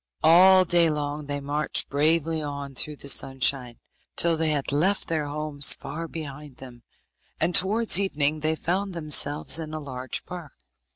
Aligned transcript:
All 0.23 0.65
day 0.65 0.89
long 0.89 1.27
they 1.27 1.39
marched 1.39 1.87
bravely 1.87 2.41
on 2.41 2.73
through 2.73 2.95
the 2.95 3.07
sunshine, 3.07 3.77
till 4.15 4.35
they 4.35 4.49
had 4.49 4.71
left 4.71 5.07
their 5.07 5.27
homes 5.27 5.75
far 5.75 6.07
behind 6.07 6.57
them, 6.57 6.81
and 7.39 7.53
towards 7.53 7.99
evening 7.99 8.39
they 8.39 8.55
found 8.55 8.95
themselves 8.95 9.59
in 9.59 9.75
a 9.75 9.79
large 9.79 10.23
park. 10.25 10.53